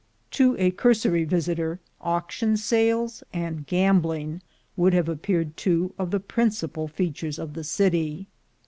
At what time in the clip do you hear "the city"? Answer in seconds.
7.53-8.25